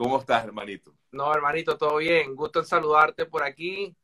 ¿Cómo 0.00 0.18
estás, 0.18 0.46
hermanito? 0.46 0.94
No, 1.12 1.30
hermanito, 1.30 1.76
todo 1.76 1.98
bien. 1.98 2.34
Gusto 2.34 2.60
en 2.60 2.64
saludarte 2.64 3.26
por 3.26 3.42
aquí. 3.42 3.94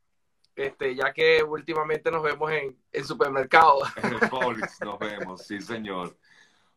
Este, 0.55 0.95
ya 0.95 1.11
que 1.11 1.43
últimamente 1.43 2.11
nos 2.11 2.23
vemos 2.23 2.53
en, 2.53 2.79
en 2.93 3.05
supermercado. 3.07 3.79
En 4.03 4.13
el 4.13 4.61
nos 4.85 4.99
vemos, 4.99 5.47
sí, 5.47 5.59
señor. 5.59 6.15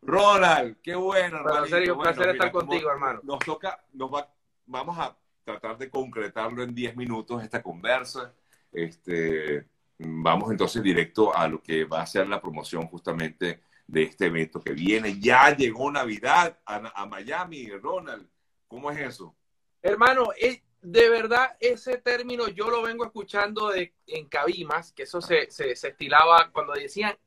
Ronald, 0.02 0.78
qué 0.82 0.96
bueno, 0.96 1.40
hermano. 1.40 1.66
En 1.66 1.70
serio, 1.70 1.96
un 1.96 2.02
placer 2.02 2.29
estar 2.29 2.50
contigo, 2.50 2.90
hermano. 2.90 3.20
Nos 3.24 3.40
toca, 3.40 3.84
nos 3.92 4.10
va, 4.10 4.34
vamos 4.66 4.97
a 4.97 5.18
tratar 5.43 5.77
de 5.77 5.89
concretarlo 5.89 6.63
en 6.63 6.73
10 6.73 6.95
minutos 6.95 7.43
esta 7.43 7.61
conversa. 7.61 8.33
Este, 8.71 9.67
vamos 9.97 10.49
entonces 10.49 10.81
directo 10.81 11.36
a 11.36 11.45
lo 11.49 11.61
que 11.61 11.83
va 11.83 12.04
a 12.04 12.07
ser 12.07 12.25
la 12.29 12.39
promoción 12.39 12.88
justamente 12.88 13.63
de 13.86 14.04
este 14.04 14.27
evento 14.27 14.61
que 14.61 14.71
viene. 14.71 15.20
Ya 15.20 15.54
llegó 15.54 15.91
Navidad 15.91 16.57
a, 16.65 17.01
a 17.01 17.05
Miami, 17.05 17.67
Ronald. 17.71 18.25
¿Cómo 18.70 18.89
es 18.89 18.99
eso? 18.99 19.36
Hermano, 19.81 20.29
eh, 20.39 20.63
de 20.82 21.10
verdad 21.10 21.57
ese 21.60 21.97
término 21.97 22.47
yo 22.47 22.69
lo 22.69 22.82
vengo 22.82 23.04
escuchando 23.04 23.68
de, 23.68 23.93
en 24.07 24.27
Cabimas, 24.27 24.93
que 24.93 25.04
eso 25.04 25.19
se, 25.19 25.51
se, 25.51 25.71
estilaba 25.71 26.50
cuando 26.51 26.71
decían 26.71 27.18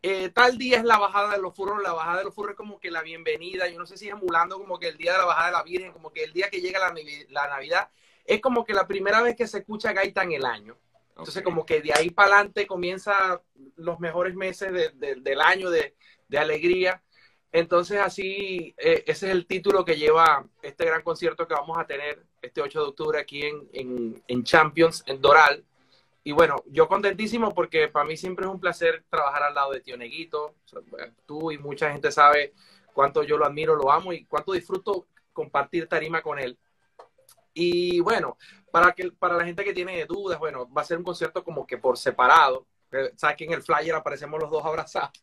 eh, 0.00 0.30
tal 0.30 0.56
día 0.56 0.78
es 0.78 0.84
la 0.84 0.98
bajada 0.98 1.32
de 1.32 1.42
los 1.42 1.54
furros, 1.54 1.82
la 1.82 1.92
bajada 1.92 2.18
de 2.18 2.24
los 2.24 2.34
furros 2.34 2.52
es 2.52 2.56
como 2.56 2.80
que 2.80 2.90
la 2.90 3.02
bienvenida, 3.02 3.68
yo 3.68 3.78
no 3.78 3.86
sé 3.86 3.98
si 3.98 4.08
emulando 4.08 4.58
como 4.58 4.78
que 4.78 4.88
el 4.88 4.96
día 4.96 5.12
de 5.12 5.18
la 5.18 5.26
bajada 5.26 5.46
de 5.46 5.52
la 5.52 5.62
Virgen, 5.62 5.92
como 5.92 6.10
que 6.10 6.24
el 6.24 6.32
día 6.32 6.48
que 6.50 6.60
llega 6.60 6.80
la, 6.80 6.94
la 7.28 7.48
Navidad, 7.48 7.90
es 8.24 8.40
como 8.40 8.64
que 8.64 8.74
la 8.74 8.86
primera 8.86 9.22
vez 9.22 9.36
que 9.36 9.46
se 9.46 9.58
escucha 9.58 9.92
gaita 9.92 10.22
en 10.22 10.32
el 10.32 10.44
año. 10.44 10.76
Entonces, 11.10 11.42
como 11.42 11.66
que 11.66 11.82
de 11.82 11.92
ahí 11.94 12.10
para 12.10 12.36
adelante 12.36 12.66
comienza 12.66 13.40
los 13.76 14.00
mejores 14.00 14.34
meses 14.34 14.72
de, 14.72 15.16
del 15.16 15.40
año 15.40 15.70
de, 15.70 15.94
de, 16.28 16.38
alegría. 16.38 17.02
Entonces, 17.52 17.98
así, 18.00 18.74
eh, 18.78 19.04
ese 19.06 19.26
es 19.26 19.32
el 19.32 19.46
título 19.46 19.84
que 19.84 19.96
lleva 19.96 20.46
este 20.62 20.86
gran 20.86 21.02
concierto 21.02 21.46
que 21.46 21.54
vamos 21.54 21.78
a 21.78 21.86
tener 21.86 22.24
este 22.40 22.62
8 22.62 22.80
de 22.80 22.88
octubre 22.88 23.20
aquí 23.20 23.42
en, 23.42 23.68
en, 23.72 24.24
en 24.26 24.42
Champions, 24.42 25.04
en 25.06 25.20
Doral. 25.20 25.64
Y 26.24 26.32
bueno, 26.32 26.56
yo 26.66 26.88
contentísimo 26.88 27.52
porque 27.52 27.88
para 27.88 28.06
mí 28.06 28.16
siempre 28.16 28.46
es 28.46 28.50
un 28.50 28.60
placer 28.60 29.04
trabajar 29.10 29.42
al 29.42 29.54
lado 29.54 29.72
de 29.72 29.80
Tío 29.80 29.96
Neguito. 29.96 30.54
tú 31.26 31.50
y 31.50 31.58
mucha 31.58 31.92
gente 31.92 32.10
sabe 32.10 32.54
cuánto 32.94 33.22
yo 33.22 33.36
lo 33.36 33.44
admiro, 33.44 33.74
lo 33.74 33.90
amo 33.90 34.12
y 34.12 34.24
cuánto 34.24 34.52
disfruto 34.52 35.06
compartir 35.32 35.88
tarima 35.88 36.22
con 36.22 36.38
él. 36.38 36.58
Y 37.54 38.00
bueno, 38.00 38.38
para, 38.70 38.92
que, 38.92 39.10
para 39.12 39.36
la 39.36 39.44
gente 39.44 39.64
que 39.64 39.74
tiene 39.74 40.06
dudas, 40.06 40.38
bueno, 40.38 40.70
va 40.72 40.82
a 40.82 40.84
ser 40.84 40.98
un 40.98 41.04
concierto 41.04 41.44
como 41.44 41.66
que 41.66 41.76
por 41.76 41.98
separado. 41.98 42.66
Sabes 43.16 43.36
que 43.36 43.44
en 43.44 43.52
el 43.52 43.62
flyer 43.62 43.94
aparecemos 43.94 44.40
los 44.40 44.50
dos 44.50 44.64
abrazados. 44.64 45.22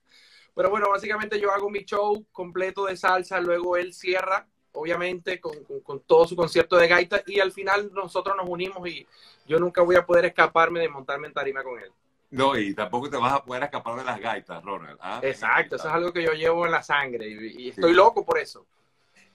Pero 0.56 0.70
bueno, 0.70 0.90
básicamente 0.90 1.40
yo 1.40 1.52
hago 1.52 1.70
mi 1.70 1.84
show 1.86 2.26
completo 2.32 2.86
de 2.86 2.98
salsa, 2.98 3.40
luego 3.40 3.78
él 3.78 3.94
cierra, 3.94 4.48
obviamente, 4.74 5.40
con, 5.40 5.54
con, 5.84 6.02
todo 6.02 6.28
su 6.28 6.36
concierto 6.36 6.78
de 6.78 6.88
gaita 6.88 7.24
y 7.28 7.40
al 7.40 7.52
final 7.52 7.92
nosotros 7.94 8.36
nos 8.36 8.48
unimos 8.50 8.88
y 8.88 9.08
yo 9.46 9.60
nunca 9.60 9.82
voy 9.82 9.96
a 9.96 10.06
poder 10.06 10.26
escaparme 10.26 10.80
de 10.80 10.90
montarme 10.90 11.28
en 11.28 11.34
tarima 11.34 11.64
con 11.64 11.80
él. 11.80 11.92
No, 12.32 12.56
y 12.58 12.76
tampoco 12.76 13.10
te 13.10 13.18
vas 13.18 13.34
a 13.34 13.44
poder 13.44 13.64
escapar 13.64 13.98
de 13.98 14.04
las 14.04 14.20
gaitas, 14.20 14.64
Ronald. 14.64 15.00
¿ah? 15.02 15.20
Exacto, 15.24 15.78
eso 15.78 15.88
es 15.88 15.94
algo 15.94 16.14
que 16.14 16.24
yo 16.24 16.34
llevo 16.34 16.66
en 16.66 16.72
la 16.72 16.84
sangre 16.84 17.28
y, 17.28 17.64
y 17.64 17.70
estoy 17.70 17.94
loco 17.94 18.24
por 18.24 18.38
eso. 18.38 18.68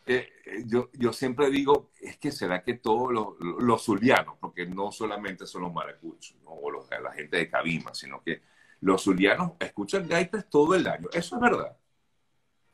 Eh, 0.07 0.29
eh, 0.45 0.63
yo, 0.67 0.91
yo 0.93 1.13
siempre 1.13 1.51
digo, 1.51 1.91
es 2.01 2.19
que 2.19 2.31
será 2.31 2.63
que 2.63 2.75
todos 2.75 3.11
los, 3.13 3.39
los 3.41 3.83
zulianos, 3.83 4.37
porque 4.39 4.67
no 4.67 4.93
solamente 4.93 5.47
son 5.47 5.63
los 5.63 5.73
maracuchos 5.73 6.37
¿no? 6.45 6.51
o 6.51 6.71
los, 6.71 6.89
la 6.91 7.13
gente 7.13 7.39
de 7.39 7.49
Cabima, 7.49 7.95
sino 7.95 8.23
que 8.23 8.43
los 8.85 9.03
zulianos 9.03 9.53
escuchan 9.59 10.07
gaitas 10.07 10.49
todo 10.51 10.75
el 10.75 10.87
año. 10.87 11.09
¿Eso 11.13 11.37
es 11.37 11.41
verdad? 11.41 11.75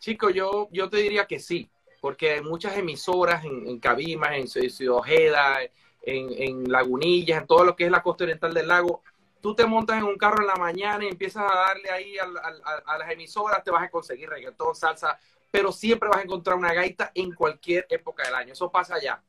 Chico, 0.00 0.30
yo, 0.30 0.68
yo 0.72 0.90
te 0.90 0.96
diría 0.96 1.26
que 1.26 1.38
sí, 1.38 1.70
porque 2.00 2.32
hay 2.32 2.42
muchas 2.42 2.76
emisoras 2.76 3.44
en, 3.44 3.68
en 3.68 3.78
Cabima, 3.78 4.36
en 4.36 4.48
Ciudad 4.48 4.96
Ojeda, 4.96 5.58
en, 6.02 6.70
Lagunillas, 6.70 7.42
en 7.42 7.46
todo 7.46 7.64
lo 7.64 7.76
que 7.76 7.84
es 7.84 7.92
la 7.92 8.02
costa 8.02 8.24
oriental 8.24 8.52
del 8.52 8.66
lago. 8.66 9.02
Tú 9.40 9.54
te 9.54 9.64
montas 9.66 9.98
en 9.98 10.04
un 10.04 10.16
carro 10.16 10.40
en 10.40 10.48
la 10.48 10.56
mañana 10.56 11.04
y 11.04 11.08
empiezas 11.08 11.44
a 11.48 11.54
darle 11.54 11.90
ahí 11.90 12.18
a, 12.18 12.24
a, 12.24 12.94
a 12.94 12.98
las 12.98 13.10
emisoras, 13.12 13.62
te 13.62 13.70
vas 13.70 13.84
a 13.84 13.90
conseguir 13.90 14.28
reggaetón, 14.28 14.74
salsa, 14.74 15.16
pero 15.48 15.70
siempre 15.70 16.08
vas 16.08 16.18
a 16.18 16.22
encontrar 16.22 16.56
una 16.56 16.72
gaita 16.72 17.12
en 17.14 17.32
cualquier 17.34 17.86
época 17.88 18.24
del 18.24 18.34
año. 18.34 18.52
Eso 18.52 18.68
pasa 18.70 18.96
allá. 18.96 19.22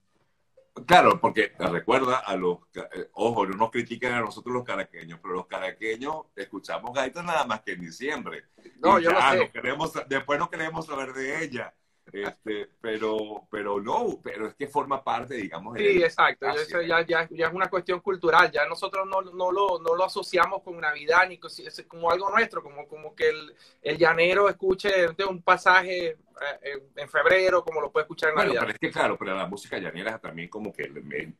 Claro, 0.86 1.20
porque 1.20 1.52
recuerda 1.60 2.18
a 2.20 2.36
los, 2.36 2.60
eh, 2.76 3.10
ojo, 3.14 3.46
no 3.46 3.56
nos 3.58 3.72
critiquen 3.72 4.14
a 4.14 4.22
nosotros 4.22 4.54
los 4.54 4.64
caraqueños, 4.64 5.20
pero 5.22 5.34
los 5.34 5.46
caraqueños 5.46 6.28
escuchamos 6.36 6.94
gaitas 6.94 7.26
nada 7.26 7.44
más 7.44 7.62
que 7.62 7.74
en 7.74 7.82
diciembre. 7.82 8.46
No, 8.80 8.98
yo 8.98 9.12
ya, 9.12 9.36
lo 9.36 9.44
sé. 9.44 9.52
queremos, 9.52 9.92
después 10.08 10.40
no 10.40 10.50
queremos 10.50 10.86
saber 10.86 11.14
de 11.14 11.44
ella. 11.44 11.74
Este, 12.12 12.70
pero, 12.82 13.48
pero 13.50 13.80
no, 13.80 14.20
pero 14.22 14.48
es 14.48 14.56
que 14.56 14.68
forma 14.68 15.04
parte, 15.04 15.36
digamos. 15.36 15.78
Sí, 15.78 16.04
exacto. 16.04 16.48
Eso 16.50 16.82
ya, 16.82 17.06
ya, 17.06 17.28
ya, 17.30 17.48
es 17.48 17.54
una 17.54 17.70
cuestión 17.70 18.02
cultural. 18.02 18.52
Ya 18.52 18.66
nosotros 18.66 19.08
no, 19.08 19.22
no, 19.22 19.52
lo, 19.52 19.80
no 19.80 19.96
lo 19.96 20.04
asociamos 20.04 20.62
con 20.62 20.80
Navidad 20.80 21.28
ni 21.28 21.38
con, 21.38 21.52
como 21.88 22.12
algo 22.12 22.30
nuestro, 22.30 22.62
como, 22.62 22.88
como 22.88 23.16
que 23.16 23.30
el, 23.30 23.56
el 23.82 23.98
llanero 23.98 24.50
escuche 24.50 25.08
un 25.28 25.42
pasaje 25.42 26.18
eh, 26.64 26.84
en, 26.96 27.10
febrero, 27.10 27.64
como 27.64 27.82
lo 27.82 27.92
puede 27.92 28.04
escuchar 28.04 28.30
en 28.30 28.36
bueno, 28.36 28.48
Navidad. 28.48 28.62
Pero 28.62 28.74
es 28.74 28.80
que, 28.80 28.92
claro, 28.92 29.18
pero 29.18 29.36
la 29.36 29.48
música 29.48 29.78
llanera 29.78 30.18
también 30.18 30.50
como 30.50 30.74
que, 30.74 30.92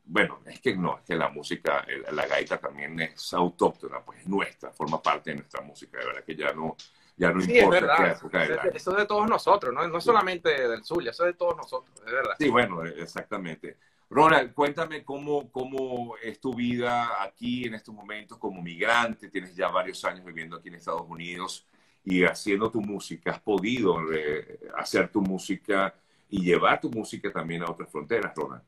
bueno, 0.06 0.42
es 0.46 0.60
que 0.60 0.76
no, 0.76 1.00
es 1.00 1.04
que 1.04 1.16
la 1.16 1.30
música, 1.30 1.86
la 2.12 2.28
gaita 2.28 2.58
también 2.60 3.00
es 3.00 3.34
autóctona, 3.34 4.00
pues 4.02 4.20
es 4.20 4.28
nuestra, 4.28 4.72
forma 4.72 5.02
parte 5.02 5.32
de 5.32 5.38
nuestra 5.38 5.62
música, 5.62 6.00
de 6.00 6.06
verdad 6.06 6.24
que 6.24 6.36
ya 6.36 6.54
no 6.54 6.76
ya 7.22 7.32
no 7.32 7.40
sí, 7.40 7.56
importa 7.56 7.78
es 7.78 7.84
verdad. 7.84 8.66
Eso, 8.66 8.72
eso 8.74 8.92
es 8.92 8.98
de 8.98 9.06
todos 9.06 9.30
nosotros, 9.30 9.72
¿no? 9.72 9.88
No 9.88 10.00
es 10.00 10.04
solamente 10.04 10.68
del 10.68 10.84
sur, 10.84 11.08
eso 11.08 11.24
es 11.24 11.34
de 11.34 11.38
todos 11.38 11.56
nosotros, 11.56 11.96
es 12.04 12.12
verdad. 12.12 12.34
Sí, 12.40 12.50
bueno, 12.50 12.84
exactamente. 12.84 13.78
Ronald, 14.10 14.56
cuéntame 14.56 15.04
cómo, 15.06 15.52
cómo 15.52 16.16
es 16.18 16.40
tu 16.40 16.56
vida 16.56 17.22
aquí 17.24 17.66
en 17.66 17.76
estos 17.76 17.94
momentos 17.94 18.40
como 18.40 18.60
migrante. 18.60 19.30
Tienes 19.30 19.56
ya 19.56 19.68
varios 19.68 20.04
años 20.04 20.26
viviendo 20.26 20.58
aquí 20.58 20.70
en 20.70 20.76
Estados 20.76 21.06
Unidos 21.08 21.68
y 22.04 22.24
haciendo 22.24 22.72
tu 22.72 22.82
música. 22.82 23.32
¿Has 23.32 23.40
podido 23.40 24.12
eh, 24.12 24.60
hacer 24.76 25.10
tu 25.10 25.22
música 25.22 25.94
y 26.28 26.42
llevar 26.42 26.82
tu 26.82 26.90
música 26.90 27.32
también 27.32 27.62
a 27.62 27.70
otras 27.70 27.90
fronteras, 27.92 28.34
Ronald? 28.36 28.64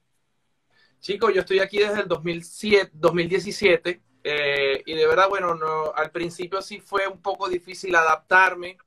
Chico, 1.00 1.32
yo 1.32 1.42
estoy 1.42 1.58
aquí 1.60 1.80
desde 1.80 2.02
el 2.02 2.08
2007, 2.08 2.92
2017 2.94 4.02
eh, 4.24 4.82
y 4.86 4.94
de 4.94 5.08
verdad, 5.08 5.28
bueno, 5.30 5.54
no, 5.54 5.94
al 5.94 6.12
principio 6.12 6.62
sí 6.62 6.80
fue 6.80 7.08
un 7.08 7.22
poco 7.22 7.50
difícil 7.50 7.96
adaptarme 7.96 8.78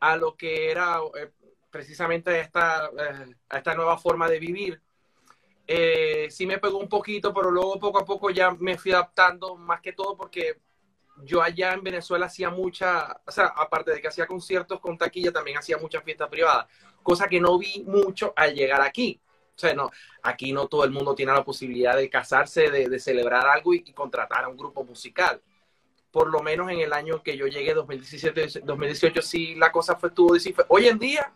a 0.00 0.16
lo 0.16 0.36
que 0.36 0.70
era 0.70 0.98
eh, 1.16 1.30
precisamente 1.70 2.40
esta, 2.40 2.86
eh, 2.86 3.34
esta 3.50 3.74
nueva 3.74 3.96
forma 3.96 4.28
de 4.28 4.40
vivir. 4.40 4.82
Sí 6.30 6.46
me 6.46 6.58
pegó 6.58 6.78
un 6.78 6.88
poquito, 6.88 7.32
pero 7.34 7.50
luego 7.50 7.78
poco 7.78 7.98
a 7.98 8.04
poco 8.04 8.30
ya 8.30 8.52
me 8.52 8.78
fui 8.78 8.92
adaptando, 8.92 9.56
más 9.56 9.80
que 9.80 9.92
todo 9.92 10.16
porque 10.16 10.60
yo 11.24 11.42
allá 11.42 11.72
en 11.72 11.82
Venezuela 11.82 12.26
hacía 12.26 12.50
mucha, 12.50 13.20
o 13.26 13.30
sea, 13.30 13.46
aparte 13.46 13.92
de 13.92 14.00
que 14.00 14.08
hacía 14.08 14.26
conciertos 14.26 14.80
con 14.80 14.98
taquilla, 14.98 15.32
también 15.32 15.58
hacía 15.58 15.78
muchas 15.78 16.04
fiestas 16.04 16.28
privadas, 16.28 16.66
cosa 17.02 17.26
que 17.28 17.40
no 17.40 17.58
vi 17.58 17.84
mucho 17.84 18.32
al 18.36 18.54
llegar 18.54 18.80
aquí. 18.80 19.20
No, 19.74 19.90
aquí 20.22 20.52
no 20.52 20.68
todo 20.68 20.84
el 20.84 20.90
mundo 20.90 21.14
tiene 21.14 21.32
la 21.32 21.44
posibilidad 21.44 21.96
de 21.96 22.10
casarse, 22.10 22.70
de, 22.70 22.98
celebrar 22.98 23.46
algo 23.46 23.72
y, 23.74 23.92
contratar 23.92 24.44
a 24.44 24.48
un 24.48 24.56
grupo 24.56 24.84
musical. 24.84 25.40
Por 26.10 26.28
lo 26.28 26.42
menos 26.42 26.70
en 26.70 26.80
el 26.80 26.92
año 26.92 27.22
que 27.22 27.36
yo 27.36 27.46
llegué, 27.46 27.74
2017, 27.74 28.60
2018, 28.64 29.22
sí 29.22 29.54
la 29.54 29.72
cosa 29.72 29.96
fue, 29.96 30.10
estuvo 30.10 30.34
difícil. 30.34 30.54
Hoy 30.68 30.88
en 30.88 30.98
día, 30.98 31.32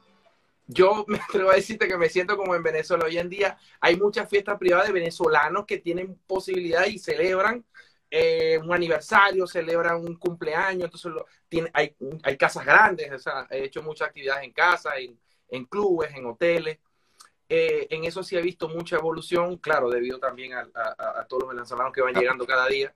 yo 0.67 1.05
me 1.09 1.19
atrevo 1.19 1.51
a 1.51 1.55
decirte 1.55 1.89
que 1.89 1.97
me 1.97 2.09
siento 2.09 2.37
como 2.37 2.55
en 2.55 2.63
Venezuela. 2.63 3.07
Hoy 3.07 3.19
en 3.19 3.29
día 3.29 3.59
hay 3.81 3.97
muchas 3.97 4.29
fiestas 4.29 4.59
privadas 4.59 4.87
de 4.87 4.93
venezolanos 4.93 5.65
que 5.67 5.79
tienen 5.79 6.19
posibilidad 6.27 6.87
y 6.87 6.99
celebran 6.99 7.65
eh, 8.11 8.59
un 8.59 8.73
aniversario, 8.73 9.47
celebran 9.47 9.97
un 9.97 10.17
cumpleaños, 10.17 10.91
entonces 10.93 11.71
hay, 11.73 11.95
casas 12.37 12.67
grandes, 12.67 13.09
he 13.51 13.65
hecho 13.65 13.83
muchas 13.83 14.09
actividades 14.09 14.45
en 14.45 14.53
casa, 14.53 14.97
en, 14.97 15.17
en 15.49 15.65
clubes, 15.65 16.13
en 16.15 16.27
hoteles. 16.27 16.79
Eh, 17.53 17.89
en 17.91 18.05
eso 18.05 18.23
sí 18.23 18.37
he 18.37 18.41
visto 18.41 18.69
mucha 18.69 18.97
evolución, 18.97 19.57
claro, 19.57 19.91
debido 19.91 20.21
también 20.21 20.53
a, 20.55 20.69
a, 20.73 21.21
a 21.21 21.27
todos 21.27 21.43
los 21.43 21.53
venezolanos 21.53 21.93
que 21.93 22.01
van 22.01 22.15
llegando 22.15 22.47
cada 22.47 22.69
día. 22.69 22.95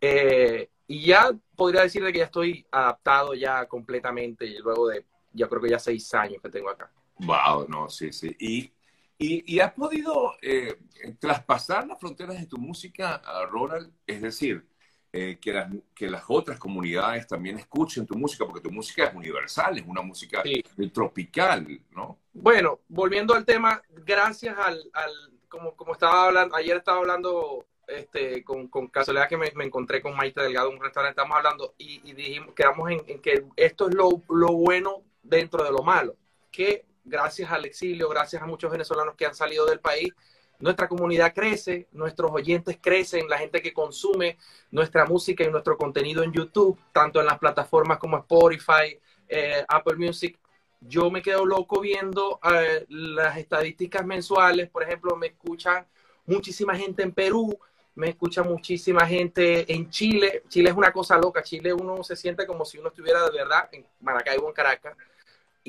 Eh, 0.00 0.70
y 0.86 1.06
ya 1.06 1.32
podría 1.56 1.82
decir 1.82 2.04
que 2.04 2.18
ya 2.18 2.26
estoy 2.26 2.64
adaptado 2.70 3.34
ya 3.34 3.66
completamente, 3.66 4.46
y 4.46 4.58
luego 4.58 4.86
de, 4.86 5.04
ya 5.32 5.48
creo 5.48 5.60
que 5.60 5.70
ya 5.70 5.80
seis 5.80 6.14
años 6.14 6.40
que 6.40 6.48
tengo 6.48 6.70
acá. 6.70 6.92
Wow, 7.16 7.66
no, 7.68 7.88
sí, 7.90 8.12
sí. 8.12 8.36
Y, 8.38 8.72
y, 9.18 9.56
y 9.56 9.58
has 9.58 9.72
podido 9.72 10.34
eh, 10.42 10.78
traspasar 11.18 11.84
las 11.84 11.98
fronteras 11.98 12.38
de 12.38 12.46
tu 12.46 12.56
música, 12.56 13.20
Ronald, 13.50 13.92
es 14.06 14.22
decir, 14.22 14.64
eh, 15.12 15.38
que, 15.40 15.52
las, 15.52 15.72
que 15.94 16.10
las 16.10 16.24
otras 16.28 16.58
comunidades 16.58 17.26
también 17.26 17.58
escuchen 17.58 18.06
tu 18.06 18.16
música, 18.16 18.44
porque 18.44 18.60
tu 18.60 18.70
música 18.70 19.04
es 19.04 19.14
universal, 19.14 19.78
es 19.78 19.84
una 19.86 20.02
música 20.02 20.42
sí. 20.42 20.62
tropical, 20.90 21.66
¿no? 21.92 22.18
Bueno, 22.32 22.80
volviendo 22.88 23.34
al 23.34 23.44
tema, 23.44 23.80
gracias 23.88 24.56
al, 24.58 24.78
al 24.92 25.12
como, 25.48 25.74
como 25.74 25.92
estaba 25.92 26.26
hablando, 26.26 26.54
ayer 26.56 26.76
estaba 26.76 26.98
hablando 26.98 27.66
este, 27.86 28.44
con, 28.44 28.68
con 28.68 28.88
casualidad 28.88 29.28
que 29.28 29.38
me, 29.38 29.50
me, 29.54 29.64
encontré 29.64 30.02
con 30.02 30.14
Maite 30.14 30.42
Delgado 30.42 30.68
en 30.68 30.76
un 30.76 30.82
restaurante, 30.82 31.18
estamos 31.18 31.36
hablando 31.38 31.74
y, 31.78 32.02
y 32.04 32.12
dijimos, 32.12 32.54
quedamos 32.54 32.90
en, 32.90 33.02
en, 33.06 33.20
que 33.20 33.44
esto 33.56 33.88
es 33.88 33.94
lo, 33.94 34.22
lo 34.28 34.52
bueno 34.52 35.02
dentro 35.22 35.64
de 35.64 35.70
lo 35.70 35.82
malo, 35.82 36.16
que 36.50 36.84
gracias 37.02 37.50
al 37.50 37.64
exilio, 37.64 38.08
gracias 38.08 38.42
a 38.42 38.46
muchos 38.46 38.70
venezolanos 38.70 39.14
que 39.16 39.24
han 39.24 39.34
salido 39.34 39.64
del 39.64 39.80
país, 39.80 40.12
nuestra 40.60 40.88
comunidad 40.88 41.32
crece, 41.34 41.86
nuestros 41.92 42.30
oyentes 42.32 42.78
crecen, 42.80 43.28
la 43.28 43.38
gente 43.38 43.62
que 43.62 43.72
consume 43.72 44.38
nuestra 44.70 45.04
música 45.04 45.44
y 45.44 45.50
nuestro 45.50 45.76
contenido 45.76 46.22
en 46.22 46.32
YouTube, 46.32 46.78
tanto 46.92 47.20
en 47.20 47.26
las 47.26 47.38
plataformas 47.38 47.98
como 47.98 48.18
Spotify, 48.18 48.98
eh, 49.28 49.64
Apple 49.68 49.96
Music. 49.96 50.38
Yo 50.80 51.10
me 51.10 51.22
quedo 51.22 51.44
loco 51.44 51.80
viendo 51.80 52.40
eh, 52.52 52.84
las 52.88 53.36
estadísticas 53.36 54.04
mensuales, 54.04 54.68
por 54.68 54.82
ejemplo, 54.82 55.16
me 55.16 55.28
escuchan 55.28 55.86
muchísima 56.26 56.76
gente 56.76 57.02
en 57.02 57.12
Perú, 57.12 57.56
me 57.94 58.10
escucha 58.10 58.42
muchísima 58.42 59.06
gente 59.06 59.72
en 59.72 59.90
Chile. 59.90 60.42
Chile 60.48 60.70
es 60.70 60.76
una 60.76 60.92
cosa 60.92 61.18
loca, 61.18 61.42
Chile 61.42 61.72
uno 61.72 62.02
se 62.02 62.16
siente 62.16 62.46
como 62.46 62.64
si 62.64 62.78
uno 62.78 62.88
estuviera 62.88 63.24
de 63.24 63.30
verdad 63.30 63.68
en 63.72 63.84
Maracaibo, 64.00 64.48
en 64.48 64.54
Caracas, 64.54 64.96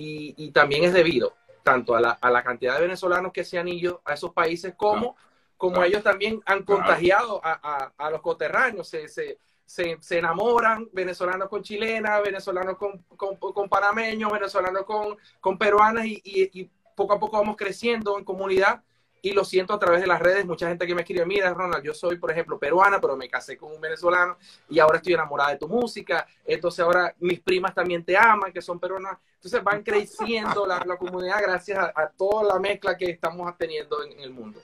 y 0.02 0.52
también 0.52 0.86
es 0.86 0.94
debido 0.94 1.34
tanto 1.69 1.95
a 1.95 2.01
la, 2.01 2.12
a 2.12 2.31
la 2.31 2.44
cantidad 2.44 2.75
de 2.75 2.81
venezolanos 2.81 3.31
que 3.31 3.44
se 3.44 3.60
han 3.60 3.68
ido 3.68 4.01
a 4.06 4.13
esos 4.13 4.33
países 4.33 4.74
como, 4.75 5.16
como 5.56 5.83
ellos 5.83 6.01
también 6.04 6.42
han 6.45 6.63
contagiado 6.63 7.39
a, 7.44 7.92
a, 7.98 8.10
los 8.10 8.21
coterráneos, 8.21 8.88
se, 8.88 9.07
se, 9.07 9.38
se, 9.66 10.18
enamoran 10.18 10.89
venezolanos 10.92 11.48
con 11.48 11.62
chilenas, 11.62 12.24
venezolanos 12.24 12.77
con, 12.77 13.04
con, 13.16 13.36
con 13.36 13.69
panameños, 13.69 14.31
venezolanos 14.31 14.83
con, 14.83 15.18
con 15.39 15.57
peruanas 15.57 16.06
y, 16.06 16.21
y, 16.24 16.69
poco 16.95 17.13
a 17.13 17.19
poco 17.19 17.38
vamos 17.38 17.56
creciendo 17.56 18.18
en 18.18 18.25
comunidad 18.25 18.81
y 19.21 19.31
lo 19.33 19.44
siento 19.44 19.74
a 19.74 19.80
través 19.80 20.01
de 20.01 20.07
las 20.07 20.19
redes, 20.19 20.45
mucha 20.45 20.68
gente 20.68 20.88
que 20.88 20.95
me 20.95 21.01
escribe, 21.01 21.25
mira 21.25 21.54
Ronald, 21.54 21.83
yo 21.83 21.94
soy 21.94 22.18
por 22.18 22.31
ejemplo 22.31 22.57
peruana, 22.57 23.00
pero 23.01 23.16
me 23.16 23.30
casé 23.30 23.57
con 23.57 23.71
un 23.71 23.81
venezolano 23.81 24.38
y 24.69 24.80
ahora 24.80 24.98
estoy 24.98 25.13
enamorada 25.13 25.51
de 25.51 25.57
tu 25.57 25.68
música, 25.68 26.27
entonces 26.45 26.80
ahora 26.80 27.13
mis 27.19 27.39
primas 27.39 27.74
también 27.74 28.04
te 28.04 28.18
aman, 28.18 28.54
que 28.54 28.62
son 28.62 28.80
peruanas, 28.80 29.18
entonces 29.36 29.63
van 29.63 29.83
creciendo 29.83 30.66
la, 30.66 30.83
la 30.86 30.98
comunidad 30.98 31.42
gracias 31.42 31.92
a, 31.95 32.10
toda 32.10 32.44
la 32.44 32.60
mezcla 32.60 32.98
que 32.98 33.10
estamos 33.10 33.57
teniendo 33.57 34.04
en, 34.04 34.19
el 34.19 34.31
mundo. 34.31 34.62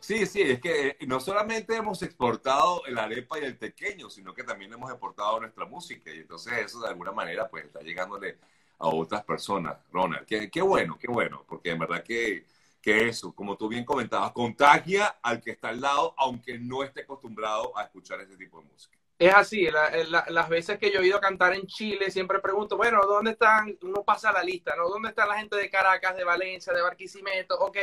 Sí, 0.00 0.26
sí, 0.26 0.42
es 0.42 0.60
que 0.60 0.96
no 1.06 1.18
solamente 1.18 1.74
hemos 1.74 2.02
exportado 2.02 2.84
el 2.86 2.98
arepa 2.98 3.38
y 3.38 3.44
el 3.44 3.58
tequeño, 3.58 4.08
sino 4.08 4.32
que 4.32 4.44
también 4.44 4.72
hemos 4.72 4.90
exportado 4.90 5.40
nuestra 5.40 5.64
música 5.64 6.12
y 6.12 6.20
entonces 6.20 6.52
eso 6.58 6.80
de 6.80 6.88
alguna 6.88 7.12
manera 7.12 7.48
pues 7.48 7.64
está 7.64 7.80
llegándole 7.80 8.38
a 8.78 8.88
otras 8.88 9.24
personas, 9.24 9.76
Ronald. 9.92 10.24
Qué, 10.24 10.50
qué 10.50 10.62
bueno, 10.62 10.96
qué 10.98 11.08
bueno, 11.08 11.44
porque 11.48 11.70
en 11.70 11.80
verdad 11.80 12.04
que 12.04 12.44
que 12.80 13.08
eso, 13.08 13.34
como 13.34 13.56
tú 13.56 13.68
bien 13.68 13.84
comentabas, 13.84 14.32
contagia 14.32 15.18
al 15.22 15.40
que 15.40 15.50
está 15.50 15.70
al 15.70 15.80
lado, 15.80 16.14
aunque 16.16 16.58
no 16.58 16.84
esté 16.84 17.02
acostumbrado 17.02 17.76
a 17.76 17.84
escuchar 17.84 18.20
ese 18.20 18.36
tipo 18.36 18.60
de 18.60 18.66
música. 18.66 18.96
Es 19.18 19.34
así, 19.34 19.68
las 19.68 20.48
veces 20.48 20.78
que 20.78 20.92
yo 20.92 21.00
he 21.00 21.06
ido 21.08 21.16
a 21.16 21.20
cantar 21.20 21.52
en 21.52 21.66
Chile, 21.66 22.08
siempre 22.08 22.38
pregunto, 22.38 22.76
bueno, 22.76 23.00
¿dónde 23.04 23.32
están? 23.32 23.76
Uno 23.82 24.04
pasa 24.04 24.30
la 24.30 24.44
lista, 24.44 24.76
¿no? 24.76 24.88
¿Dónde 24.88 25.08
está 25.08 25.26
la 25.26 25.38
gente 25.38 25.56
de 25.56 25.68
Caracas, 25.68 26.16
de 26.16 26.22
Valencia, 26.22 26.72
de 26.72 26.82
Barquisimeto? 26.82 27.58
Ok, 27.58 27.78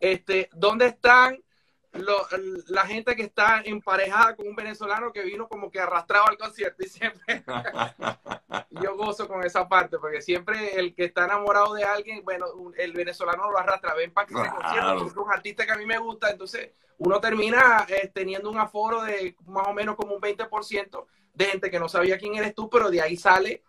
este, 0.00 0.48
¿dónde 0.54 0.86
están 0.86 1.38
la 2.68 2.86
gente 2.86 3.14
que 3.14 3.24
está 3.24 3.60
emparejada 3.64 4.34
con 4.34 4.48
un 4.48 4.56
venezolano 4.56 5.12
que 5.12 5.22
vino 5.22 5.46
como 5.46 5.70
que 5.70 5.78
arrastrado 5.78 6.26
al 6.26 6.38
concierto 6.38 6.82
y 6.82 6.88
siempre 6.88 7.44
yo 8.70 8.96
gozo 8.96 9.28
con 9.28 9.44
esa 9.44 9.68
parte 9.68 9.98
porque 9.98 10.22
siempre 10.22 10.78
el 10.78 10.94
que 10.94 11.04
está 11.04 11.26
enamorado 11.26 11.74
de 11.74 11.84
alguien, 11.84 12.24
bueno, 12.24 12.46
el 12.78 12.92
venezolano 12.92 13.50
lo 13.50 13.58
arrastra, 13.58 13.94
ven 13.94 14.12
para 14.12 14.26
que 14.26 14.34
se 14.34 14.50
concierto, 14.50 15.06
es 15.06 15.16
un 15.16 15.30
artista 15.30 15.66
que 15.66 15.72
a 15.72 15.76
mí 15.76 15.84
me 15.84 15.98
gusta, 15.98 16.30
entonces 16.30 16.70
uno 16.98 17.20
termina 17.20 17.84
eh, 17.88 18.10
teniendo 18.12 18.50
un 18.50 18.58
aforo 18.58 19.02
de 19.02 19.36
más 19.46 19.68
o 19.68 19.74
menos 19.74 19.96
como 19.96 20.14
un 20.14 20.20
20% 20.20 21.06
de 21.34 21.44
gente 21.44 21.70
que 21.70 21.78
no 21.78 21.88
sabía 21.88 22.18
quién 22.18 22.36
eres 22.36 22.54
tú, 22.54 22.70
pero 22.70 22.90
de 22.90 23.02
ahí 23.02 23.16
sale 23.16 23.62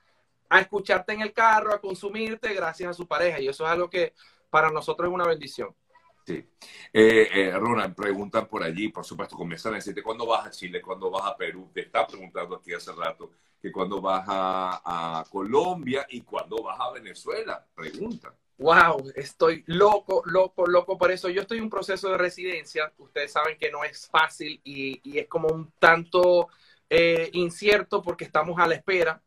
a 0.49 0.59
escucharte 0.59 1.13
en 1.13 1.21
el 1.21 1.33
carro, 1.33 1.73
a 1.73 1.81
consumirte 1.81 2.53
gracias 2.53 2.91
a 2.91 2.93
su 2.93 3.07
pareja 3.07 3.39
y 3.39 3.47
eso 3.47 3.65
es 3.65 3.71
algo 3.71 3.89
que 3.89 4.13
para 4.49 4.69
nosotros 4.69 5.09
es 5.09 5.13
una 5.13 5.25
bendición. 5.25 5.75
Sí. 6.25 6.45
Eh, 6.93 7.29
eh, 7.33 7.51
Ronald, 7.51 7.95
preguntan 7.95 8.47
por 8.47 8.63
allí, 8.63 8.89
por 8.89 9.03
supuesto, 9.03 9.35
comienzan 9.35 9.73
a 9.73 9.75
decirte 9.75 10.01
cuándo 10.01 10.25
vas 10.25 10.47
a 10.47 10.51
Chile, 10.51 10.81
cuándo 10.81 11.11
vas 11.11 11.25
a 11.25 11.35
Perú. 11.35 11.69
Te 11.73 11.81
está 11.81 12.07
preguntando 12.07 12.55
aquí 12.55 12.73
hace 12.73 12.91
rato 12.93 13.31
que 13.61 13.71
cuándo 13.71 14.01
vas 14.01 14.25
a, 14.27 15.23
Colombia 15.29 16.05
y 16.09 16.21
cuándo 16.21 16.61
vas 16.61 16.79
a 16.79 16.91
Venezuela. 16.91 17.65
Pregunta. 17.73 18.33
Wow, 18.57 19.11
estoy 19.15 19.63
loco, 19.67 20.21
loco, 20.25 20.67
loco 20.67 20.97
por 20.97 21.11
eso. 21.11 21.29
Yo 21.29 21.41
estoy 21.41 21.57
en 21.57 21.65
un 21.65 21.69
proceso 21.69 22.09
de 22.09 22.17
residencia. 22.17 22.91
Ustedes 22.97 23.31
saben 23.31 23.57
que 23.57 23.71
no 23.71 23.83
es 23.83 24.07
fácil 24.07 24.59
y, 24.63 25.17
es 25.17 25.27
como 25.27 25.47
un 25.47 25.71
tanto 25.79 26.49
eh, 26.89 27.29
incierto 27.33 28.01
porque 28.01 28.25
estamos 28.25 28.59
a 28.59 28.67
la 28.67 28.75
espera. 28.75 29.21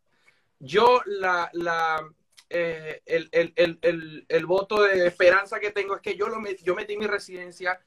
Yo 0.59 1.01
la, 1.07 1.51
la 1.53 2.07
eh, 2.49 3.03
el, 3.07 3.29
el, 3.33 3.53
el, 3.83 4.27
el, 4.29 4.47
voto 4.47 4.83
de 4.83 5.07
esperanza 5.07 5.59
que 5.59 5.73
tengo 5.73 5.97
es 5.97 6.01
que 6.01 6.17
yo, 6.17 6.29
lo 6.29 6.41
yo 6.63 6.75
metí 6.75 6.97
mi 6.97 7.07
residencia 7.07 7.81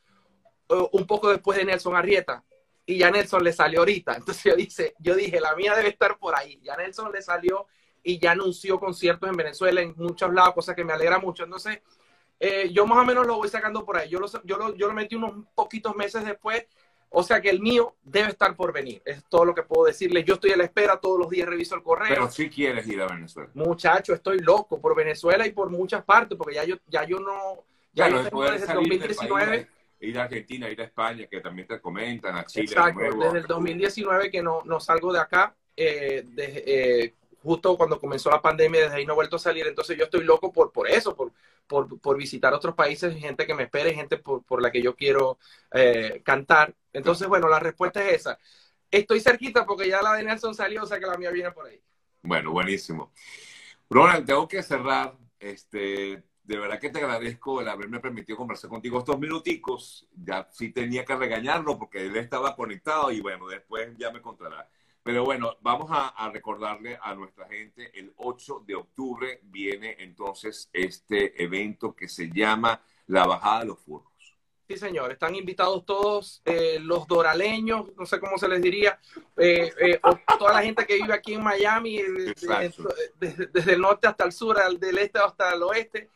uh, 0.70 0.90
un 0.92 1.08
poco 1.08 1.30
después 1.30 1.58
de 1.58 1.66
Nelson 1.66 1.96
Arrieta 1.96 2.44
y 2.86 2.98
ya 2.98 3.12
Nelson 3.12 3.44
le 3.44 3.54
salió 3.54 3.80
ahorita. 3.80 4.14
Entonces 4.18 4.44
yo, 4.44 4.56
dice, 4.56 4.96
yo 5.00 5.16
dije, 5.16 5.40
la 5.40 5.56
mía 5.56 5.76
debe 5.76 5.90
estar 5.90 6.18
por 6.18 6.36
ahí. 6.36 6.60
Ya 6.62 6.76
Nelson 6.76 7.12
le 7.12 7.22
salió 7.22 7.68
y 8.04 8.20
ya 8.20 8.32
anunció 8.32 8.80
conciertos 8.80 9.30
en 9.30 9.36
Venezuela, 9.36 9.82
en 9.82 9.94
muchos 9.96 10.34
lados, 10.34 10.56
cosa 10.56 10.76
que 10.76 10.84
me 10.84 10.94
alegra 10.94 11.20
mucho. 11.20 11.44
Entonces, 11.44 11.82
eh, 12.40 12.70
yo 12.72 12.86
más 12.86 12.98
o 13.00 13.06
menos 13.06 13.28
lo 13.28 13.38
voy 13.38 13.48
sacando 13.48 13.86
por 13.86 13.98
ahí. 13.98 14.10
Yo 14.10 14.20
lo, 14.20 14.28
yo 14.44 14.58
lo, 14.58 14.76
yo 14.76 14.88
lo 14.88 14.94
metí 14.94 15.16
unos 15.16 15.46
poquitos 15.56 15.96
meses 15.96 16.26
después 16.26 16.66
o 17.12 17.24
sea 17.24 17.42
que 17.42 17.50
el 17.50 17.60
mío 17.60 17.96
debe 18.04 18.30
estar 18.30 18.56
por 18.56 18.72
venir. 18.72 19.02
Es 19.04 19.24
todo 19.26 19.46
lo 19.46 19.56
que 19.56 19.64
puedo 19.64 19.86
decirle. 19.86 20.24
Yo 20.24 20.36
estoy 20.36 20.52
a 20.52 20.58
la 20.58 20.66
espera, 20.66 20.98
todos 20.98 21.20
los 21.20 21.30
días 21.30 21.48
reviso 21.48 21.76
el 21.76 21.82
correo. 21.82 22.10
Pero 22.10 22.32
si 22.32 22.50
quieres 22.50 22.88
ir 22.88 23.02
a 23.02 23.08
Venezuela. 23.08 23.50
Muchacho, 23.56 24.14
estoy 24.14 24.40
loco 24.40 24.80
por 24.80 24.96
Venezuela 24.96 25.46
y 25.48 25.52
por 25.52 25.70
muchas 25.70 26.04
partes, 26.04 26.38
porque 26.38 26.56
ya 26.56 26.64
yo, 26.66 26.76
ya 26.88 27.06
yo 27.06 27.20
no, 27.20 27.64
ya 27.94 28.10
yo 28.10 28.24
tengo 28.24 28.44
desde 28.44 28.68
el 28.68 28.74
2019. 28.74 29.68
ir 30.02 30.20
a 30.20 30.24
Argentina, 30.24 30.70
ir 30.70 30.82
a 30.82 30.86
España, 30.86 31.26
que 31.26 31.42
también 31.42 31.68
te 31.68 31.82
comentan, 31.82 32.36
a 32.36 32.46
Chile. 32.46 32.66
Exacto, 32.66 33.02
desde 33.02 33.40
el 33.40 33.48
2019 33.48 34.30
que 34.30 34.44
no, 34.44 34.62
no 34.64 34.80
salgo 34.80 35.12
de 35.12 35.20
acá, 35.20 35.56
eh, 35.76 36.24
eh, 36.38 37.14
justo 37.42 37.78
cuando 37.78 38.00
comenzó 38.00 38.30
la 38.30 38.42
pandemia, 38.42 38.82
desde 38.82 38.96
ahí 38.96 39.06
no 39.06 39.14
he 39.14 39.16
vuelto 39.16 39.38
a 39.38 39.40
salir, 39.40 39.68
entonces 39.68 39.98
yo 39.98 40.06
estoy 40.06 40.24
loco 40.24 40.52
por, 40.52 40.72
por 40.72 40.90
eso, 40.90 41.16
por, 41.16 41.32
por, 41.68 42.00
por 42.00 42.18
visitar 42.18 42.54
otros 42.54 42.76
países, 42.76 43.16
gente 43.16 43.46
que 43.46 43.54
me 43.54 43.64
espere, 43.64 43.94
gente 43.94 44.18
por, 44.18 44.44
por 44.44 44.62
la 44.62 44.72
que 44.72 44.82
yo 44.82 44.96
quiero 44.96 45.40
eh, 45.72 46.22
cantar. 46.24 46.74
Entonces, 46.94 47.28
bueno, 47.28 47.48
la 47.48 47.60
respuesta 47.60 48.04
es 48.08 48.22
esa. 48.22 48.40
Estoy 48.92 49.20
cerquita 49.20 49.66
porque 49.66 49.88
ya 49.88 50.02
la 50.02 50.14
de 50.14 50.24
Nelson 50.24 50.56
salió, 50.56 50.84
o 50.84 50.86
sea 50.86 51.00
que 51.00 51.06
la 51.06 51.18
mía 51.18 51.32
viene 51.32 51.52
por 51.52 51.68
ahí. 51.68 51.82
Bueno, 52.22 52.52
buenísimo. 52.52 53.14
Ronald, 53.90 54.26
tengo 54.26 54.48
que 54.48 54.64
cerrar. 54.64 55.16
Este, 55.40 56.24
de 56.44 56.58
verdad 56.58 56.80
que 56.80 56.90
te 56.90 57.00
agradezco 57.00 57.62
el 57.62 57.70
haberme 57.70 58.00
permitido 58.00 58.38
conversar 58.38 58.70
contigo 58.70 59.00
estos 59.00 59.20
minuticos. 59.20 60.08
Ya 60.16 60.48
sí 60.52 60.72
tenía 60.72 61.06
que 61.06 61.16
regañarlo 61.16 61.78
porque 61.78 62.06
él 62.06 62.18
estaba 62.18 62.56
conectado 62.56 63.12
y 63.12 63.22
bueno, 63.22 63.48
después 63.48 63.96
ya 63.98 64.12
me 64.12 64.22
contará. 64.22 64.68
Pero 65.04 65.24
bueno, 65.24 65.58
vamos 65.62 65.90
a, 65.92 66.30
recordarle 66.30 67.00
a 67.02 67.16
nuestra 67.16 67.48
gente, 67.48 67.98
el 67.98 68.14
8 68.18 68.64
de 68.68 68.76
octubre 68.76 69.40
viene 69.44 69.96
entonces 70.00 70.70
este 70.74 71.42
evento 71.42 71.96
que 71.96 72.08
se 72.08 72.30
llama 72.30 72.82
La 73.08 73.26
Bajada 73.26 73.62
de 73.62 73.66
los 73.68 73.80
Furros. 73.80 74.10
Sí, 74.68 74.78
señor, 74.78 75.12
están 75.12 75.34
invitados 75.34 75.84
todos 75.84 76.44
eh, 76.46 76.78
los 76.80 77.08
doraleños, 77.08 77.88
no 77.96 78.06
sé 78.06 78.20
cómo 78.20 78.38
se 78.38 78.48
les 78.48 78.62
diría, 78.62 79.00
eh, 79.36 79.74
eh, 79.80 80.00
toda 80.38 80.54
la 80.54 80.62
gente 80.62 80.86
que 80.86 80.94
vive 80.96 81.14
aquí 81.14 81.34
en 81.34 81.44
Miami, 81.44 82.04
desde, 83.20 83.74
el 83.74 83.82
norte 83.82 84.08
hasta 84.08 84.26
el 84.26 84.32
sur, 84.32 84.58
del 84.78 84.98
este 85.00 85.18
hasta 85.18 85.56
el 85.56 85.64
oeste. 85.64 86.10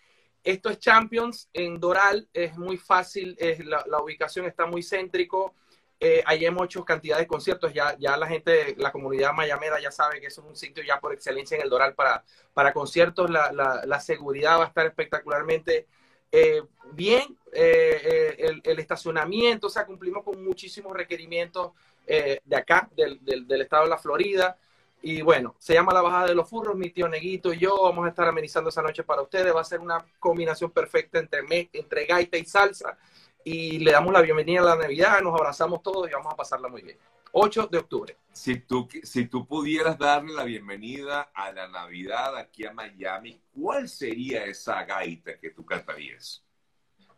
Esto 0.43 0.69
es 0.69 0.77
Champions 0.77 1.49
en 1.51 1.79
Doral, 1.79 2.27
es 2.31 2.55
muy 2.55 2.77
fácil, 2.77 3.35
la, 3.65 3.83
la 3.87 4.03
ubicación 4.03 4.45
está 4.45 4.67
muy 4.67 4.83
céntrico, 4.83 5.55
eh, 6.05 6.21
ahí 6.25 6.45
hemos 6.45 6.65
hecho 6.65 6.83
cantidad 6.83 7.17
de 7.17 7.25
conciertos, 7.25 7.71
ya, 7.73 7.95
la 7.97 8.27
gente, 8.27 8.75
la 8.77 8.91
comunidad 8.91 9.31
mayamera 9.31 9.79
ya 9.79 9.89
sabe 9.89 10.19
que 10.19 10.27
es 10.27 10.37
un 10.37 10.53
sitio 10.53 10.83
ya 10.83 10.99
por 10.99 11.13
excelencia 11.13 11.55
en 11.55 11.63
el 11.63 11.69
Doral 11.69 11.95
para, 11.95 12.25
para 12.53 12.73
conciertos, 12.73 13.29
la, 13.29 13.99
seguridad 14.01 14.59
va 14.59 14.65
a 14.65 14.67
estar 14.67 14.85
espectacularmente 14.85 15.87
eh, 16.29 16.61
bien, 16.91 17.37
eh, 17.53 18.35
el, 18.37 18.61
el, 18.65 18.79
estacionamiento, 18.79 19.67
o 19.67 19.69
sea, 19.69 19.85
cumplimos 19.85 20.25
con 20.25 20.43
muchísimos 20.43 20.91
requerimientos 20.91 21.71
de 22.05 22.55
acá, 22.57 22.89
del, 22.97 23.21
estado 23.61 23.83
de 23.83 23.89
la 23.89 23.97
Florida, 23.97 24.57
y 25.01 25.21
bueno, 25.21 25.55
se 25.57 25.73
llama 25.73 25.93
La 25.93 26.01
Bajada 26.01 26.27
de 26.27 26.35
los 26.35 26.49
Furros, 26.49 26.75
mi 26.75 26.89
tío 26.89 27.07
Neguito 27.07 27.53
y 27.53 27.59
yo 27.59 27.81
vamos 27.81 28.05
a 28.05 28.09
estar 28.09 28.27
amenizando 28.27 28.69
esa 28.69 28.81
noche 28.81 29.03
para 29.03 29.21
ustedes, 29.21 29.55
va 29.55 29.61
a 29.61 29.63
ser 29.63 29.79
una 29.79 30.05
combinación 30.19 30.69
perfecta 30.71 31.19
entre, 31.19 31.69
entre 31.71 32.05
gaita 32.05 32.37
y 32.37 32.43
salsa, 32.43 32.97
y 33.43 33.79
le 33.79 33.91
damos 33.91 34.13
la 34.13 34.21
bienvenida 34.21 34.61
a 34.61 34.75
la 34.75 34.75
Navidad, 34.75 35.21
nos 35.21 35.33
abrazamos 35.33 35.81
todos 35.81 36.09
y 36.09 36.13
vamos 36.13 36.33
a 36.33 36.35
pasarla 36.35 36.67
muy 36.67 36.81
bien. 36.81 36.97
8 37.31 37.67
de 37.71 37.77
octubre. 37.79 38.17
Si 38.31 38.59
tú, 38.59 38.87
si 39.03 39.25
tú 39.25 39.47
pudieras 39.47 39.97
darle 39.97 40.33
la 40.33 40.43
bienvenida 40.43 41.31
a 41.33 41.51
la 41.51 41.67
Navidad 41.67 42.37
aquí 42.37 42.65
a 42.65 42.73
Miami, 42.73 43.41
¿cuál 43.51 43.89
sería 43.89 44.45
esa 44.45 44.83
gaita 44.83 45.39
que 45.39 45.49
tú 45.49 45.65
cantarías? 45.65 46.43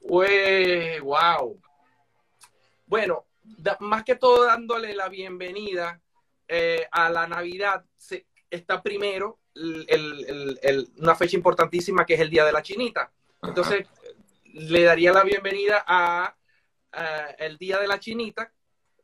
Pues, 0.08 1.01
wow. 1.01 1.60
Bueno, 2.86 3.25
más 3.79 4.03
que 4.03 4.15
todo 4.15 4.46
dándole 4.46 4.94
la 4.94 5.10
bienvenida 5.10 6.01
eh, 6.48 6.88
a 6.91 7.10
la 7.10 7.27
Navidad, 7.27 7.84
está 8.50 8.82
primero 8.82 9.39
una 10.98 11.15
fecha 11.15 11.36
importantísima 11.36 12.05
que 12.05 12.13
es 12.13 12.20
el 12.20 12.29
Día 12.29 12.46
de 12.46 12.51
la 12.51 12.62
Chinita. 12.62 13.12
Entonces, 13.41 13.88
le 14.55 14.83
daría 14.83 15.12
la 15.12 15.24
bienvenida 15.24 15.83
a, 15.85 16.33
El 17.38 17.57
Día 17.57 17.77
de 17.77 17.88
la 17.88 18.00
Chinita 18.00 18.53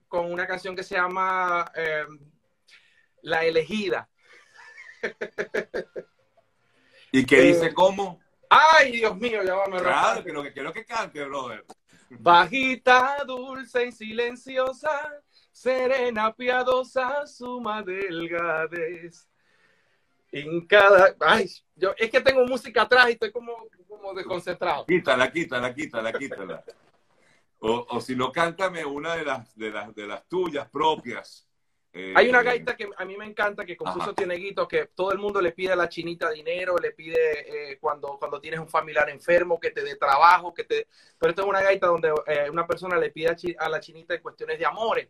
con 0.08 0.32
una 0.32 0.48
canción 0.48 0.74
que 0.74 0.84
se 0.84 0.96
llama 0.96 1.70
em, 1.76 2.20
La 3.22 3.44
Elegida. 3.44 4.10
¿Y 7.12 7.26
qué 7.26 7.42
dice 7.42 7.66
eh, 7.66 7.74
cómo? 7.74 8.22
Ay, 8.50 8.94
Dios 8.94 9.18
mío, 9.18 9.44
ya 9.44 9.56
va 9.56 9.66
a 9.66 9.82
Claro, 9.82 10.24
que 10.24 10.32
lo 10.32 10.42
que 10.42 10.54
quiero 10.54 10.72
que 10.72 10.86
cante, 10.86 11.22
brother. 11.26 11.66
Bajita, 12.12 13.18
dulce 13.28 13.88
y 13.88 13.92
silenciosa, 13.92 15.22
serena, 15.52 16.34
piadosa, 16.34 17.28
suma 17.28 17.84
delgadez. 17.84 19.28
En 20.32 20.66
cada. 20.66 21.16
Ay, 21.20 21.50
yo 21.76 21.94
es 21.98 22.10
que 22.10 22.22
tengo 22.22 22.46
música 22.46 22.84
atrás 22.84 23.10
y 23.10 23.14
estoy 23.14 23.32
como, 23.32 23.68
como 23.88 24.14
desconcentrado. 24.14 24.86
Quítala, 24.86 25.32
quítala, 25.32 25.74
quítala, 25.74 26.14
quítala. 26.14 26.64
O, 27.60 27.86
o 27.90 28.02
si 28.02 28.16
no, 28.16 28.32
cántame 28.32 28.84
una 28.86 29.16
de 29.16 29.26
las, 29.26 29.56
de 29.56 29.70
las, 29.70 29.94
de 29.94 30.08
las 30.08 30.28
tuyas 30.28 30.70
propias. 30.70 31.48
Eh, 31.94 32.14
Hay 32.16 32.30
una 32.30 32.42
gaita 32.42 32.78
que 32.78 32.90
a 32.96 33.04
mí 33.04 33.18
me 33.18 33.26
encanta, 33.26 33.66
que 33.66 33.76
compuso 33.76 34.14
tiene 34.14 34.36
Tieneguito, 34.36 34.66
que 34.66 34.88
todo 34.96 35.12
el 35.12 35.18
mundo 35.18 35.42
le 35.42 35.52
pide 35.52 35.74
a 35.74 35.76
la 35.76 35.90
chinita 35.90 36.30
dinero, 36.30 36.78
le 36.78 36.92
pide 36.92 37.72
eh, 37.72 37.78
cuando, 37.80 38.18
cuando 38.18 38.40
tienes 38.40 38.62
un 38.62 38.70
familiar 38.70 39.10
enfermo, 39.10 39.60
que 39.60 39.72
te 39.72 39.84
dé 39.84 39.98
trabajo, 39.98 40.54
que 40.54 40.64
te... 40.64 40.88
Pero 41.18 41.32
esto 41.32 41.42
es 41.42 41.48
una 41.50 41.62
gaita 41.62 41.88
donde 41.88 42.14
eh, 42.28 42.50
una 42.50 42.66
persona 42.66 42.98
le 42.98 43.12
pide 43.12 43.36
a, 43.60 43.70
la 43.70 43.80
chinita 43.82 44.16
en 44.16 44.22
cuestiones 44.22 44.58
de 44.58 44.66
amores, 44.66 45.10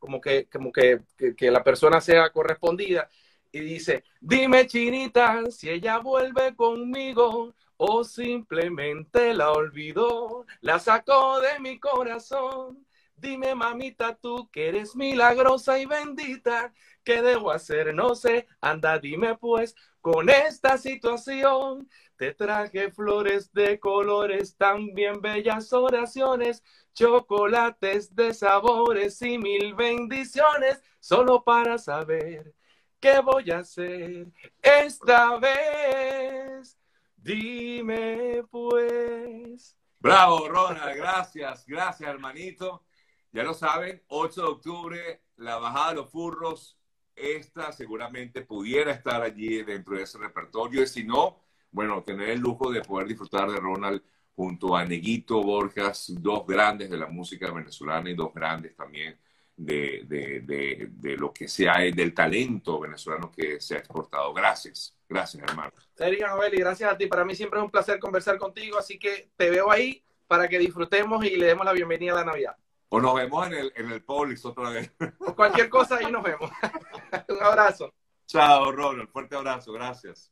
como, 0.00 0.20
que, 0.20 0.48
como 0.50 0.72
que, 0.72 1.00
que, 1.36 1.50
la 1.50 1.62
persona 1.62 2.00
sea 2.00 2.30
correspondida. 2.30 3.08
Y 3.52 3.60
dice, 3.60 4.04
dime 4.20 4.66
chinita, 4.66 5.50
si 5.50 5.70
ella 5.70 5.98
vuelve 5.98 6.54
conmigo 6.54 7.54
o 7.76 8.04
simplemente 8.04 9.34
la 9.34 9.50
olvidó, 9.52 10.46
la 10.60 10.78
sacó 10.78 11.40
de 11.40 11.58
mi 11.58 11.78
corazón 11.78 12.86
Dime, 13.20 13.54
mamita, 13.54 14.14
tú 14.14 14.48
que 14.50 14.68
eres 14.68 14.96
milagrosa 14.96 15.78
y 15.78 15.84
bendita, 15.84 16.72
¿qué 17.04 17.20
debo 17.20 17.50
hacer? 17.50 17.94
No 17.94 18.14
sé, 18.14 18.46
anda, 18.62 18.98
dime 18.98 19.36
pues, 19.36 19.74
con 20.00 20.30
esta 20.30 20.78
situación. 20.78 21.86
Te 22.16 22.32
traje 22.32 22.90
flores 22.90 23.52
de 23.52 23.78
colores, 23.78 24.56
también 24.56 25.20
bellas 25.20 25.70
oraciones, 25.74 26.64
chocolates 26.94 28.14
de 28.14 28.32
sabores 28.32 29.20
y 29.20 29.36
mil 29.36 29.74
bendiciones, 29.74 30.82
solo 30.98 31.44
para 31.44 31.76
saber 31.76 32.54
qué 33.00 33.20
voy 33.20 33.50
a 33.50 33.58
hacer 33.58 34.28
esta 34.62 35.38
vez. 35.38 36.78
Dime 37.16 38.44
pues. 38.50 39.76
Bravo, 39.98 40.48
Ronald, 40.48 40.96
gracias, 40.96 41.66
gracias, 41.66 42.08
hermanito. 42.08 42.84
Ya 43.32 43.42
lo 43.42 43.54
saben, 43.54 44.02
8 44.08 44.40
de 44.40 44.48
octubre, 44.48 45.22
la 45.36 45.58
bajada 45.58 45.90
de 45.90 45.94
los 45.96 46.10
furros, 46.10 46.78
esta 47.14 47.70
seguramente 47.72 48.42
pudiera 48.42 48.92
estar 48.92 49.22
allí 49.22 49.62
dentro 49.62 49.96
de 49.96 50.02
ese 50.02 50.18
repertorio. 50.18 50.82
Y 50.82 50.86
si 50.86 51.04
no, 51.04 51.40
bueno, 51.70 52.02
tener 52.02 52.30
el 52.30 52.40
lujo 52.40 52.70
de 52.72 52.80
poder 52.80 53.08
disfrutar 53.08 53.50
de 53.50 53.60
Ronald 53.60 54.02
junto 54.34 54.74
a 54.74 54.84
Neguito 54.84 55.42
Borjas, 55.42 56.12
dos 56.16 56.46
grandes 56.46 56.90
de 56.90 56.96
la 56.96 57.06
música 57.06 57.52
venezolana 57.52 58.10
y 58.10 58.14
dos 58.14 58.32
grandes 58.32 58.74
también 58.74 59.18
de, 59.60 60.04
de, 60.06 60.88
de, 60.90 61.16
lo 61.16 61.32
que 61.32 61.46
sea 61.46 61.78
del 61.78 62.14
talento 62.14 62.80
venezolano 62.80 63.30
que 63.30 63.60
se 63.60 63.76
ha 63.76 63.78
exportado. 63.78 64.32
Gracias, 64.32 64.96
gracias 65.08 65.42
hermano. 65.42 65.72
Sergio 65.94 66.26
Novelli, 66.28 66.58
gracias 66.58 66.92
a 66.92 66.96
ti. 66.96 67.06
Para 67.06 67.24
mí 67.24 67.34
siempre 67.34 67.58
es 67.58 67.64
un 67.64 67.70
placer 67.70 67.98
conversar 67.98 68.38
contigo, 68.38 68.78
así 68.78 68.98
que 68.98 69.30
te 69.36 69.50
veo 69.50 69.70
ahí 69.70 70.02
para 70.26 70.48
que 70.48 70.58
disfrutemos 70.58 71.24
y 71.24 71.36
le 71.36 71.46
demos 71.46 71.66
la 71.66 71.72
bienvenida 71.72 72.12
a 72.12 72.16
la 72.16 72.24
Navidad. 72.24 72.56
O 72.88 73.00
nos 73.00 73.14
vemos 73.14 73.46
en 73.46 73.52
el, 73.52 73.72
en 73.76 73.90
el 73.92 74.02
Polis 74.02 74.44
otra 74.44 74.70
vez. 74.70 74.90
Cualquier 75.36 75.68
cosa 75.68 75.96
ahí 75.96 76.10
nos 76.10 76.22
vemos. 76.22 76.50
Un 77.28 77.42
abrazo. 77.42 77.92
Chao, 78.26 78.72
Ronald. 78.72 79.10
Fuerte 79.10 79.36
abrazo. 79.36 79.72
Gracias. 79.72 80.30